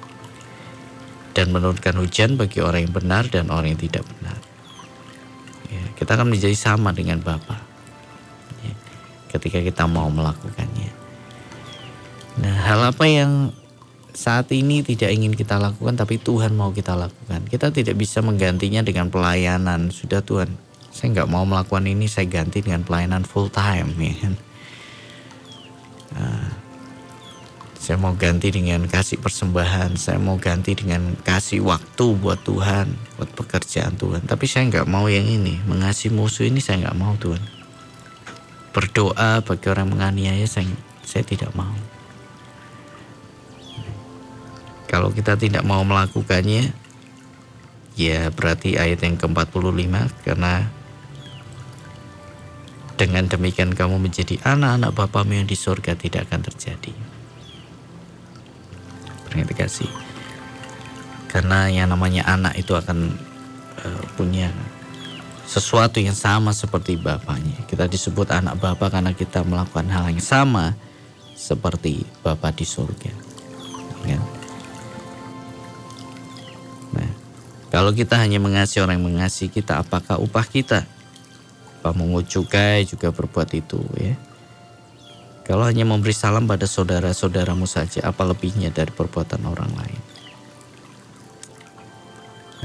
dan 1.34 1.50
menurunkan 1.50 1.98
hujan 1.98 2.38
bagi 2.38 2.62
orang 2.62 2.86
yang 2.86 2.94
benar 2.94 3.26
dan 3.26 3.50
orang 3.50 3.74
yang 3.74 3.82
tidak 3.82 4.06
benar 4.06 4.53
kita 5.94 6.18
akan 6.18 6.30
menjadi 6.30 6.56
sama 6.56 6.90
dengan 6.90 7.22
Bapa 7.22 7.58
ya, 8.62 8.74
ketika 9.34 9.62
kita 9.62 9.84
mau 9.86 10.10
melakukannya. 10.10 10.90
Nah, 12.34 12.56
hal 12.66 12.80
apa 12.90 13.06
yang 13.06 13.54
saat 14.14 14.50
ini 14.54 14.82
tidak 14.86 15.10
ingin 15.10 15.34
kita 15.34 15.58
lakukan 15.58 15.98
tapi 15.98 16.22
Tuhan 16.22 16.54
mau 16.54 16.70
kita 16.70 16.94
lakukan. 16.94 17.46
Kita 17.50 17.74
tidak 17.74 17.98
bisa 17.98 18.22
menggantinya 18.22 18.82
dengan 18.82 19.10
pelayanan. 19.10 19.90
Sudah 19.90 20.22
Tuhan, 20.22 20.54
saya 20.94 21.10
nggak 21.14 21.30
mau 21.30 21.42
melakukan 21.42 21.86
ini, 21.86 22.06
saya 22.06 22.30
ganti 22.30 22.62
dengan 22.62 22.86
pelayanan 22.86 23.26
full 23.26 23.50
time 23.50 23.90
ya. 23.98 24.30
Nah, 26.14 26.63
saya 27.84 28.00
mau 28.00 28.16
ganti 28.16 28.48
dengan 28.48 28.88
kasih 28.88 29.20
persembahan, 29.20 30.00
saya 30.00 30.16
mau 30.16 30.40
ganti 30.40 30.72
dengan 30.72 31.20
kasih 31.20 31.60
waktu 31.60 32.16
buat 32.16 32.40
Tuhan, 32.40 32.88
buat 33.20 33.28
pekerjaan 33.36 34.00
Tuhan. 34.00 34.24
Tapi 34.24 34.48
saya 34.48 34.72
nggak 34.72 34.88
mau 34.88 35.04
yang 35.04 35.28
ini, 35.28 35.60
mengasihi 35.68 36.08
musuh 36.08 36.48
ini 36.48 36.64
saya 36.64 36.80
nggak 36.80 36.96
mau 36.96 37.12
Tuhan. 37.20 37.44
Berdoa 38.72 39.44
bagi 39.44 39.66
orang 39.68 39.92
menganiaya 39.92 40.48
saya, 40.48 40.72
saya 41.04 41.28
tidak 41.28 41.52
mau. 41.52 41.76
Kalau 44.88 45.12
kita 45.12 45.36
tidak 45.36 45.60
mau 45.68 45.84
melakukannya, 45.84 46.72
ya 48.00 48.32
berarti 48.32 48.80
ayat 48.80 49.04
yang 49.04 49.20
ke-45 49.20 50.24
karena 50.24 50.72
dengan 52.96 53.28
demikian 53.28 53.76
kamu 53.76 54.00
menjadi 54.00 54.40
anak-anak 54.40 54.96
Bapamu 54.96 55.36
yang 55.36 55.44
di 55.44 55.58
surga 55.58 56.00
tidak 56.00 56.32
akan 56.32 56.48
terjadi 56.48 57.13
kasih 59.42 59.90
karena 61.34 61.66
yang 61.66 61.90
namanya 61.90 62.22
anak 62.30 62.54
itu 62.54 62.78
akan 62.78 63.10
uh, 63.82 64.04
punya 64.14 64.54
sesuatu 65.50 65.98
yang 65.98 66.14
sama 66.14 66.54
seperti 66.54 66.94
bapaknya. 66.94 67.58
Kita 67.66 67.90
disebut 67.90 68.30
anak 68.30 68.62
bapak 68.62 68.94
karena 68.94 69.10
kita 69.10 69.42
melakukan 69.42 69.90
hal 69.90 70.14
yang 70.14 70.22
sama 70.22 70.78
seperti 71.34 72.06
bapak 72.22 72.54
di 72.54 72.62
surga. 72.62 73.12
Ya. 74.04 74.20
nah 76.92 77.10
kalau 77.72 77.90
kita 77.96 78.20
hanya 78.20 78.36
mengasihi 78.36 78.84
orang 78.84 79.00
yang 79.00 79.16
mengasihi 79.16 79.50
kita 79.50 79.82
apakah 79.82 80.22
upah 80.22 80.46
kita? 80.46 80.86
Pak 81.82 81.98
cukai 82.30 82.86
juga 82.86 83.10
berbuat 83.10 83.50
itu 83.58 83.82
ya 83.98 84.14
kalau 85.44 85.68
hanya 85.68 85.84
memberi 85.84 86.16
salam 86.16 86.48
pada 86.48 86.64
saudara-saudaramu 86.64 87.68
saja, 87.68 88.00
apa 88.08 88.24
lebihnya 88.24 88.72
dari 88.72 88.88
perbuatan 88.88 89.44
orang 89.44 89.68
lain? 89.76 90.00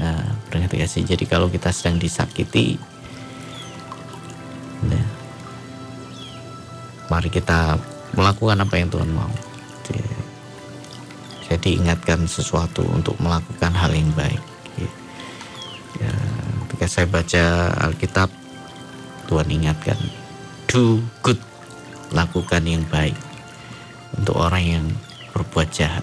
Nah, 0.00 0.24
berarti 0.48 0.80
kasih. 0.80 1.04
Jadi 1.04 1.28
kalau 1.28 1.52
kita 1.52 1.68
sedang 1.76 2.00
disakiti, 2.00 2.80
nah, 4.88 5.06
mari 7.12 7.28
kita 7.28 7.76
melakukan 8.16 8.64
apa 8.64 8.74
yang 8.80 8.88
Tuhan 8.88 9.12
mau. 9.12 9.28
Jadi 11.50 11.82
ingatkan 11.82 12.30
sesuatu 12.30 12.86
untuk 12.94 13.18
melakukan 13.18 13.74
hal 13.74 13.90
yang 13.90 14.06
baik. 14.14 14.38
Ya, 15.98 16.14
ketika 16.64 16.86
saya 16.86 17.06
baca 17.10 17.44
Alkitab, 17.90 18.30
Tuhan 19.26 19.50
ingatkan, 19.50 19.98
do 20.70 21.02
good 21.26 21.42
lakukan 22.10 22.62
yang 22.66 22.82
baik 22.90 23.14
untuk 24.18 24.36
orang 24.38 24.64
yang 24.64 24.86
berbuat 25.34 25.70
jahat. 25.70 26.02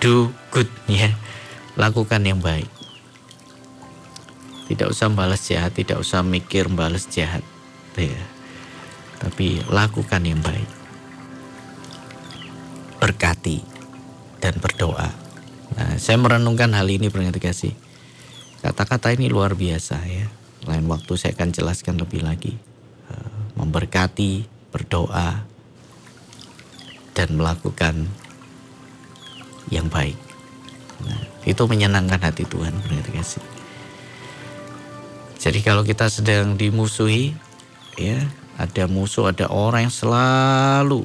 Do 0.00 0.32
good 0.50 0.68
ya. 0.88 1.12
Lakukan 1.76 2.24
yang 2.24 2.40
baik. 2.40 2.68
Tidak 4.68 4.88
usah 4.88 5.12
balas 5.12 5.44
jahat, 5.48 5.76
tidak 5.76 6.00
usah 6.00 6.24
mikir 6.24 6.68
balas 6.72 7.08
jahat. 7.08 7.44
Ya. 7.96 8.24
Tapi 9.20 9.60
lakukan 9.68 10.22
yang 10.24 10.40
baik. 10.40 10.68
Berkati 12.98 13.60
dan 14.40 14.56
berdoa. 14.58 15.10
Nah, 15.72 15.96
saya 15.96 16.20
merenungkan 16.20 16.72
hal 16.76 16.88
ini 16.88 17.08
berarti 17.08 17.40
kasih. 17.40 17.74
Kata-kata 18.60 19.10
ini 19.14 19.26
luar 19.32 19.56
biasa 19.56 19.98
ya. 20.06 20.26
Lain 20.68 20.86
waktu 20.86 21.18
saya 21.18 21.34
akan 21.34 21.50
jelaskan 21.50 21.98
lebih 21.98 22.22
lagi. 22.22 22.54
Eh, 23.10 23.38
memberkati, 23.58 24.51
berdoa, 24.72 25.44
dan 27.12 27.28
melakukan 27.36 28.08
yang 29.68 29.86
baik. 29.92 30.16
Nah, 31.04 31.22
itu 31.44 31.62
menyenangkan 31.68 32.18
hati 32.18 32.48
Tuhan, 32.48 32.72
berarti 32.88 33.10
kasih. 33.12 33.44
Jadi 35.42 35.58
kalau 35.60 35.82
kita 35.82 36.08
sedang 36.08 36.56
dimusuhi, 36.56 37.34
ya 37.98 38.24
ada 38.56 38.86
musuh, 38.88 39.34
ada 39.34 39.50
orang 39.50 39.90
yang 39.90 39.94
selalu 39.94 41.04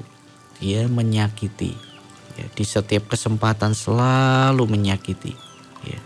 ya 0.61 0.85
menyakiti, 0.89 1.73
ya, 2.37 2.45
di 2.53 2.65
setiap 2.65 3.09
kesempatan 3.09 3.73
selalu 3.73 4.63
menyakiti. 4.69 5.33
Ya. 5.85 5.99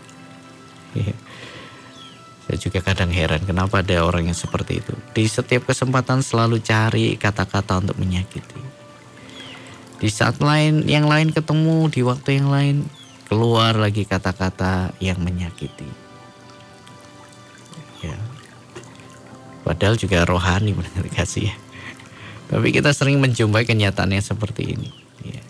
Saya 2.42 2.58
juga 2.58 2.82
kadang 2.82 3.14
heran 3.14 3.46
kenapa 3.46 3.80
ada 3.80 4.02
orang 4.02 4.26
yang 4.26 4.36
seperti 4.36 4.82
itu. 4.82 4.94
Di 5.14 5.24
setiap 5.30 5.70
kesempatan 5.70 6.26
selalu 6.26 6.58
cari 6.58 7.14
kata-kata 7.14 7.78
untuk 7.78 7.96
menyakiti. 8.02 8.60
Di 10.02 10.10
saat 10.10 10.42
lain, 10.42 10.82
yang 10.90 11.06
lain 11.06 11.30
ketemu, 11.30 11.86
di 11.86 12.02
waktu 12.02 12.42
yang 12.42 12.50
lain 12.50 12.76
keluar 13.30 13.78
lagi 13.78 14.02
kata-kata 14.02 14.92
yang 14.98 15.22
menyakiti. 15.22 15.86
Ya. 18.02 18.18
Padahal 19.62 19.94
juga 19.94 20.26
rohani 20.26 20.74
benar 20.78 21.06
kasih 21.14 21.54
ya. 21.54 21.56
Tapi 22.52 22.68
kita 22.74 22.92
sering 22.92 23.16
menjumpai 23.22 23.64
kenyataan 23.64 24.12
yang 24.12 24.20
seperti 24.20 24.76
ini. 24.76 24.90
Ya. 25.24 25.42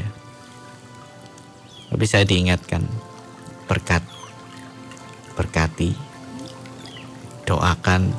ya. 0.00 0.06
Tapi 1.92 2.04
saya 2.08 2.24
diingatkan 2.24 2.86
berkat 3.68 4.00
berkati, 5.34 5.94
doakan, 7.46 8.10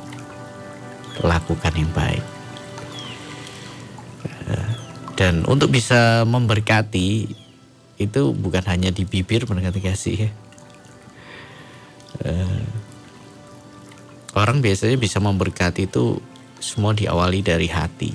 lakukan 1.24 1.74
yang 1.76 1.92
baik. 1.96 2.24
Dan 5.16 5.48
untuk 5.48 5.72
bisa 5.72 6.28
memberkati 6.28 7.24
itu 7.96 8.22
bukan 8.36 8.60
hanya 8.68 8.92
di 8.92 9.08
bibir 9.08 9.48
mendekati 9.48 9.80
kasih 9.80 10.28
ya. 10.28 10.30
Uh, 12.20 12.64
orang 14.36 14.60
biasanya 14.60 15.00
bisa 15.00 15.16
memberkati 15.16 15.88
itu 15.88 16.20
semua 16.60 16.92
diawali 16.92 17.40
dari 17.40 17.64
hati. 17.72 18.12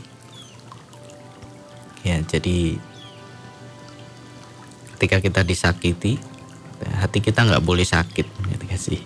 Ya, 2.05 2.21
jadi 2.21 2.77
ketika 4.97 5.17
kita 5.21 5.41
disakiti, 5.41 6.21
hati 6.89 7.21
kita 7.21 7.45
nggak 7.45 7.63
boleh 7.63 7.85
sakit, 7.85 8.27
gitu 8.27 8.65
sih. 8.77 9.01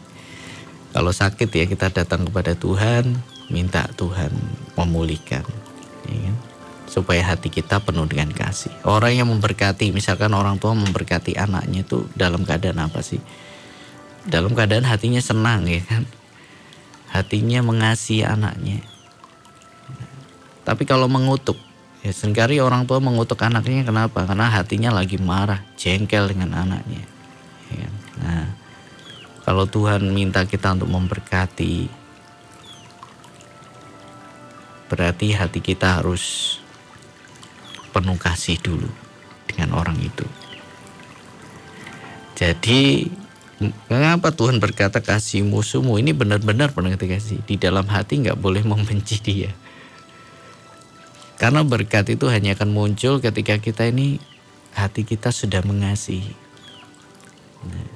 Kalau 0.95 1.11
sakit 1.11 1.51
ya 1.51 1.65
kita 1.67 1.91
datang 1.91 2.23
kepada 2.23 2.55
Tuhan, 2.55 3.19
minta 3.51 3.83
Tuhan 3.99 4.31
memulihkan, 4.79 5.43
ya 6.07 6.17
kan? 6.31 6.35
supaya 6.85 7.19
hati 7.25 7.51
kita 7.51 7.83
penuh 7.83 8.07
dengan 8.07 8.31
kasih. 8.31 8.71
Orang 8.87 9.11
yang 9.11 9.27
memberkati, 9.27 9.91
misalkan 9.91 10.31
orang 10.31 10.55
tua 10.61 10.71
memberkati 10.71 11.35
anaknya 11.35 11.83
itu 11.83 12.07
dalam 12.15 12.47
keadaan 12.47 12.79
apa 12.79 13.03
sih? 13.03 13.19
Dalam 14.23 14.55
keadaan 14.55 14.87
hatinya 14.87 15.19
senang 15.19 15.67
ya 15.67 15.83
kan, 15.83 16.07
hatinya 17.11 17.59
mengasihi 17.65 18.23
anaknya. 18.23 18.79
Tapi 20.65 20.87
kalau 20.87 21.05
mengutuk, 21.05 21.59
ya 22.01 22.09
sering 22.09 22.33
kali 22.33 22.57
orang 22.57 22.89
tua 22.89 22.97
mengutuk 23.03 23.37
anaknya 23.43 23.85
kenapa? 23.85 24.25
Karena 24.25 24.49
hatinya 24.49 24.89
lagi 24.95 25.19
marah, 25.19 25.61
jengkel 25.77 26.31
dengan 26.31 26.55
anaknya. 26.57 27.14
Ya 27.71 27.75
kan? 27.85 27.93
Nah, 28.21 28.45
kalau 29.45 29.69
Tuhan 29.69 30.09
minta 30.09 30.45
kita 30.45 30.73
untuk 30.73 30.89
memberkati, 30.89 31.85
berarti 34.89 35.27
hati 35.33 35.59
kita 35.61 36.01
harus 36.01 36.57
penuh 37.93 38.17
kasih 38.19 38.59
dulu 38.59 38.89
dengan 39.47 39.77
orang 39.77 39.95
itu. 40.01 40.27
Jadi 42.35 43.07
mengapa 43.87 44.35
Tuhan 44.35 44.59
berkata 44.59 44.99
kasih 44.99 45.47
musuhmu 45.47 45.95
ini 45.95 46.11
benar-benar 46.11 46.75
penuh 46.75 46.91
kasih 46.99 47.39
di 47.47 47.55
dalam 47.55 47.87
hati 47.87 48.19
nggak 48.19 48.35
boleh 48.35 48.67
membenci 48.67 49.23
dia. 49.23 49.51
Karena 51.39 51.63
berkat 51.63 52.11
itu 52.11 52.27
hanya 52.31 52.55
akan 52.55 52.71
muncul 52.71 53.19
ketika 53.19 53.59
kita 53.59 53.87
ini 53.87 54.19
hati 54.75 55.07
kita 55.07 55.31
sudah 55.31 55.63
mengasihi. 55.63 56.44
Nah, 57.65 57.87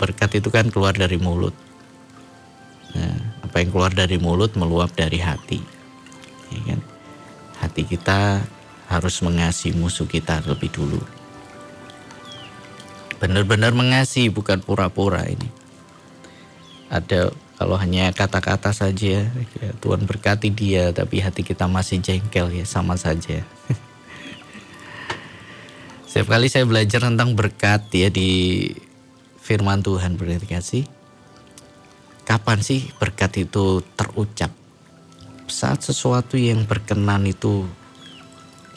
berkat 0.00 0.38
itu 0.40 0.48
kan 0.48 0.70
keluar 0.72 0.96
dari 0.96 1.20
mulut. 1.20 1.52
Nah, 2.96 3.16
apa 3.44 3.60
yang 3.60 3.70
keluar 3.74 3.92
dari 3.92 4.16
mulut 4.16 4.56
meluap 4.56 4.96
dari 4.96 5.20
hati. 5.20 5.60
Ya 6.54 6.60
kan? 6.72 6.80
Hati 7.60 7.82
kita 7.84 8.44
harus 8.86 9.20
mengasihi 9.20 9.74
musuh 9.74 10.06
kita 10.06 10.40
lebih 10.46 10.70
dulu. 10.70 11.02
Benar-benar 13.16 13.72
mengasihi 13.72 14.28
bukan 14.28 14.60
pura-pura 14.60 15.24
ini. 15.26 15.48
Ada 16.86 17.32
kalau 17.56 17.80
hanya 17.80 18.12
kata-kata 18.12 18.70
saja, 18.76 19.24
ya, 19.32 19.70
Tuhan 19.80 20.04
berkati 20.04 20.52
dia, 20.52 20.92
tapi 20.92 21.24
hati 21.24 21.40
kita 21.40 21.64
masih 21.64 22.04
jengkel 22.04 22.52
ya 22.52 22.68
sama 22.68 23.00
saja. 23.00 23.40
Setiap 26.16 26.32
kali 26.32 26.48
saya 26.48 26.64
belajar 26.64 27.04
tentang 27.12 27.36
berkat 27.36 27.92
ya 27.92 28.08
di 28.08 28.72
firman 29.36 29.84
Tuhan 29.84 30.16
berarti 30.16 30.48
kasih. 30.48 30.88
Kapan 32.24 32.64
sih 32.64 32.88
berkat 32.96 33.44
itu 33.44 33.84
terucap? 34.00 34.48
Saat 35.44 35.84
sesuatu 35.84 36.40
yang 36.40 36.64
berkenan 36.64 37.28
itu 37.28 37.68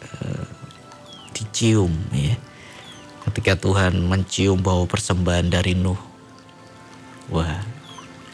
uh, 0.03 0.47
dicium 1.31 1.95
ya. 2.11 2.35
Ketika 3.31 3.55
Tuhan 3.55 4.03
mencium 4.03 4.59
bau 4.59 4.83
persembahan 4.83 5.47
dari 5.47 5.79
Nuh. 5.79 5.95
Wah, 7.31 7.63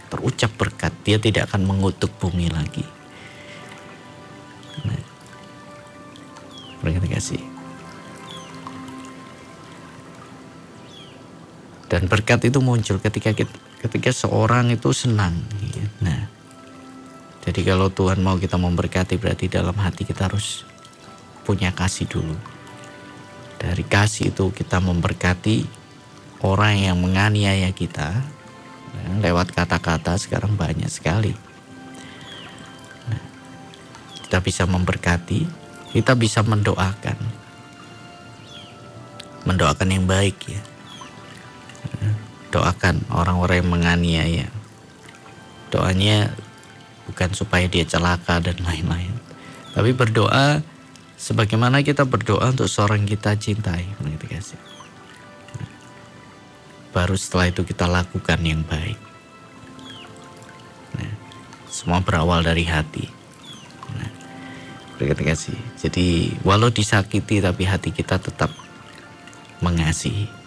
terucap 0.10 0.50
berkat. 0.58 0.98
Dia 1.06 1.22
tidak 1.22 1.54
akan 1.54 1.62
mengutuk 1.70 2.10
bumi 2.18 2.50
lagi. 2.50 2.82
Nah, 4.82 4.98
berkat 6.82 7.06
kasih. 7.06 7.45
Dan 11.86 12.10
berkat 12.10 12.42
itu 12.50 12.58
muncul 12.66 12.98
ketika 12.98 13.30
kita, 13.32 13.54
ketika 13.86 14.10
seorang 14.10 14.74
itu 14.74 14.90
senang. 14.90 15.38
Nah, 16.02 16.26
jadi 17.46 17.62
kalau 17.62 17.94
Tuhan 17.94 18.26
mau 18.26 18.42
kita 18.42 18.58
memberkati 18.58 19.22
berarti 19.22 19.46
dalam 19.46 19.78
hati 19.78 20.02
kita 20.02 20.26
harus 20.26 20.66
punya 21.46 21.70
kasih 21.70 22.10
dulu. 22.10 22.34
Dari 23.62 23.86
kasih 23.86 24.34
itu 24.34 24.50
kita 24.50 24.82
memberkati 24.82 25.86
orang 26.42 26.90
yang 26.90 26.98
menganiaya 26.98 27.70
kita 27.70 28.18
nah, 28.92 29.22
lewat 29.22 29.54
kata-kata 29.54 30.18
sekarang 30.18 30.58
banyak 30.58 30.90
sekali. 30.90 31.38
Nah, 33.06 33.24
kita 34.26 34.42
bisa 34.42 34.66
memberkati, 34.66 35.46
kita 35.94 36.18
bisa 36.18 36.42
mendoakan, 36.42 37.18
mendoakan 39.46 39.90
yang 39.94 40.10
baik 40.10 40.50
ya 40.50 40.75
doakan 42.56 43.04
orang-orang 43.12 43.60
yang 43.60 43.72
menganiaya. 43.72 44.48
Doanya 45.74 46.32
bukan 47.10 47.36
supaya 47.36 47.68
dia 47.68 47.84
celaka 47.84 48.40
dan 48.40 48.56
lain-lain. 48.64 49.12
Tapi 49.76 49.92
berdoa 49.92 50.64
sebagaimana 51.20 51.84
kita 51.84 52.08
berdoa 52.08 52.56
untuk 52.56 52.72
seorang 52.72 53.04
kita 53.04 53.36
cintai. 53.36 53.84
Begitu 54.00 54.26
kasih. 54.32 54.62
Baru 56.96 57.20
setelah 57.20 57.52
itu 57.52 57.68
kita 57.68 57.92
lakukan 57.92 58.40
yang 58.40 58.64
baik. 58.64 58.96
Nah, 60.96 61.12
semua 61.68 62.00
berawal 62.00 62.40
dari 62.40 62.64
hati. 62.64 63.12
Nah, 64.00 64.12
kasih. 65.28 65.60
Jadi 65.76 66.40
walau 66.48 66.72
disakiti 66.72 67.44
tapi 67.44 67.68
hati 67.68 67.92
kita 67.92 68.16
tetap 68.16 68.48
mengasihi. 69.60 70.45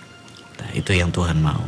Nah, 0.58 0.70
itu 0.74 0.90
yang 0.94 1.14
Tuhan 1.14 1.38
mau. 1.38 1.62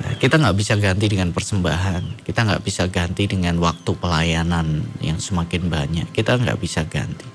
Nah, 0.00 0.16
kita 0.16 0.40
nggak 0.40 0.56
bisa 0.56 0.80
ganti 0.80 1.12
dengan 1.12 1.28
persembahan, 1.28 2.24
kita 2.24 2.40
nggak 2.48 2.64
bisa 2.64 2.88
ganti 2.88 3.28
dengan 3.28 3.60
waktu 3.60 3.92
pelayanan 4.00 4.80
yang 5.04 5.20
semakin 5.20 5.68
banyak, 5.68 6.08
kita 6.16 6.40
nggak 6.40 6.56
bisa 6.56 6.88
ganti. 6.88 7.28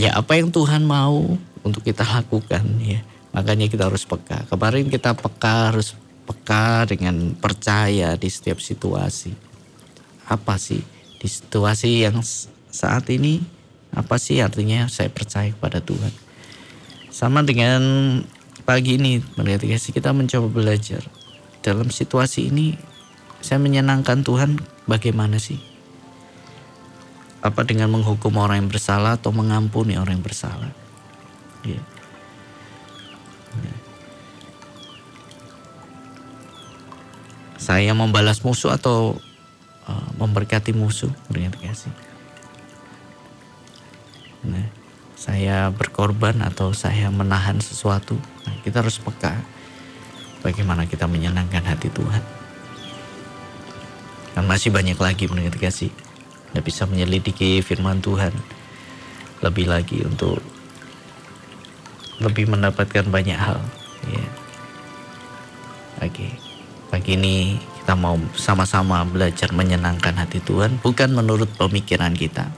Ya 0.00 0.16
apa 0.16 0.40
yang 0.40 0.48
Tuhan 0.48 0.88
mau 0.88 1.36
untuk 1.60 1.84
kita 1.84 2.00
lakukan 2.00 2.64
ya, 2.80 3.04
makanya 3.36 3.68
kita 3.68 3.92
harus 3.92 4.08
peka. 4.08 4.48
Kemarin 4.48 4.88
kita 4.88 5.12
peka 5.12 5.72
harus 5.72 5.92
peka 6.24 6.88
dengan 6.88 7.36
percaya 7.36 8.16
di 8.16 8.28
setiap 8.32 8.56
situasi. 8.56 9.36
Apa 10.32 10.56
sih 10.56 10.80
di 11.20 11.28
situasi 11.28 12.08
yang 12.08 12.24
saat 12.72 13.08
ini? 13.12 13.44
Apa 13.92 14.20
sih 14.20 14.40
artinya 14.40 14.88
saya 14.88 15.08
percaya 15.08 15.52
kepada 15.52 15.80
Tuhan? 15.80 16.12
Sama 17.08 17.40
dengan 17.40 17.80
pagi 18.66 18.98
ini 18.98 19.22
melihat 19.38 19.62
kasih 19.62 19.94
kita 19.94 20.10
mencoba 20.10 20.50
belajar. 20.50 21.06
Dalam 21.62 21.88
situasi 21.94 22.50
ini 22.50 22.74
saya 23.38 23.62
menyenangkan 23.62 24.26
Tuhan 24.26 24.58
bagaimana 24.90 25.38
sih? 25.38 25.62
Apa 27.46 27.62
dengan 27.62 27.94
menghukum 27.94 28.34
orang 28.42 28.66
yang 28.66 28.70
bersalah 28.74 29.22
atau 29.22 29.30
mengampuni 29.30 29.94
orang 29.94 30.18
yang 30.18 30.26
bersalah? 30.26 30.74
Ya. 31.62 31.78
saya 37.66 37.90
membalas 37.98 38.46
musuh 38.46 38.70
atau 38.70 39.18
uh, 39.90 40.08
memberkati 40.22 40.70
musuh? 40.70 41.10
Melihat 41.26 41.58
kasih 41.58 41.90
saya 45.26 45.74
berkorban 45.74 46.38
atau 46.46 46.70
saya 46.70 47.10
menahan 47.10 47.58
sesuatu. 47.58 48.14
Nah, 48.46 48.54
kita 48.62 48.78
harus 48.78 49.02
peka 49.02 49.34
bagaimana 50.46 50.86
kita 50.86 51.10
menyenangkan 51.10 51.66
hati 51.66 51.90
Tuhan. 51.90 52.22
Dan 54.38 54.46
masih 54.46 54.70
banyak 54.70 54.94
lagi 54.94 55.26
menurut 55.26 55.58
kasih. 55.58 55.90
Kita 55.90 56.62
bisa 56.62 56.86
menyelidiki 56.86 57.58
firman 57.58 57.98
Tuhan 57.98 58.30
lebih 59.42 59.66
lagi 59.66 60.06
untuk 60.06 60.38
lebih 62.22 62.46
mendapatkan 62.46 63.04
banyak 63.10 63.36
hal. 63.36 63.60
Ya. 64.06 64.26
Oke, 66.06 66.32
pagi 66.88 67.18
ini 67.18 67.58
kita 67.82 67.98
mau 67.98 68.14
sama-sama 68.38 69.02
belajar 69.02 69.50
menyenangkan 69.50 70.14
hati 70.16 70.38
Tuhan, 70.44 70.78
bukan 70.80 71.12
menurut 71.12 71.50
pemikiran 71.56 72.12
kita, 72.12 72.52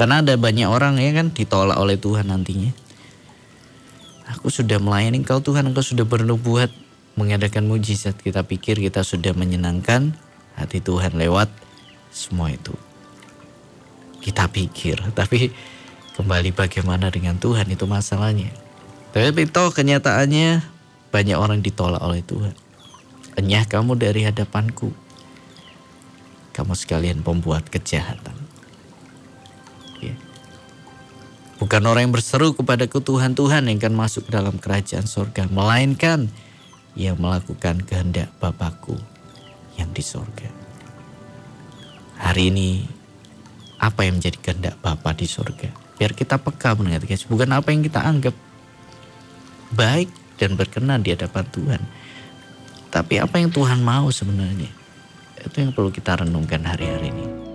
karena 0.00 0.24
ada 0.24 0.32
banyak 0.40 0.64
orang 0.64 0.96
ya 0.96 1.12
kan 1.12 1.28
ditolak 1.28 1.76
oleh 1.76 2.00
Tuhan 2.00 2.32
nantinya. 2.32 2.72
Aku 4.32 4.48
sudah 4.48 4.80
melayani 4.80 5.20
engkau 5.20 5.44
Tuhan, 5.44 5.68
engkau 5.68 5.84
sudah 5.84 6.08
bernubuat 6.08 6.72
mengadakan 7.20 7.68
mujizat. 7.68 8.16
Kita 8.16 8.40
pikir 8.40 8.80
kita 8.80 9.04
sudah 9.04 9.36
menyenangkan 9.36 10.16
hati 10.56 10.80
Tuhan 10.80 11.20
lewat 11.20 11.52
semua 12.08 12.48
itu. 12.48 12.72
kita 14.24 14.48
pikir. 14.48 15.04
Tapi 15.20 15.52
kembali 16.16 16.56
bagaimana 16.56 17.12
dengan 17.12 17.36
Tuhan 17.36 17.68
itu 17.68 17.84
masalahnya. 17.84 18.48
Tapi 19.12 19.52
toh 19.52 19.68
kenyataannya 19.68 20.64
banyak 21.12 21.36
orang 21.36 21.60
ditolak 21.60 22.00
oleh 22.00 22.24
Tuhan. 22.24 22.56
Enyah 23.36 23.68
kamu 23.68 24.00
dari 24.00 24.24
hadapanku. 24.24 24.96
Kamu 26.56 26.72
sekalian 26.72 27.20
pembuat 27.20 27.68
kejahatan. 27.68 28.49
Bukan 31.60 31.84
orang 31.84 32.08
yang 32.08 32.14
berseru 32.16 32.56
kepadaku 32.56 33.04
Tuhan, 33.04 33.36
Tuhan 33.36 33.68
yang 33.68 33.76
akan 33.76 33.92
masuk 33.92 34.26
ke 34.26 34.30
dalam 34.32 34.56
kerajaan 34.56 35.04
surga. 35.04 35.52
Melainkan 35.52 36.32
yang 36.96 37.20
melakukan 37.20 37.84
kehendak 37.84 38.32
Bapakku 38.40 38.96
yang 39.76 39.92
di 39.92 40.00
surga. 40.00 40.48
Hari 42.16 42.48
ini 42.48 42.84
apa 43.76 44.08
yang 44.08 44.16
menjadi 44.16 44.40
kehendak 44.40 44.76
Bapa 44.80 45.12
di 45.12 45.28
surga? 45.28 45.68
Biar 46.00 46.16
kita 46.16 46.40
peka 46.40 46.76
mendengar 46.76 47.04
bukan 47.04 47.50
apa 47.52 47.68
yang 47.72 47.84
kita 47.84 48.00
anggap 48.00 48.32
baik 49.76 50.08
dan 50.40 50.56
berkenan 50.56 51.04
di 51.04 51.12
hadapan 51.12 51.44
Tuhan. 51.52 51.82
Tapi 52.88 53.20
apa 53.20 53.36
yang 53.36 53.52
Tuhan 53.52 53.84
mau 53.84 54.08
sebenarnya? 54.08 54.72
Itu 55.40 55.56
yang 55.60 55.76
perlu 55.76 55.92
kita 55.92 56.24
renungkan 56.24 56.64
hari-hari 56.64 57.12
ini. 57.12 57.49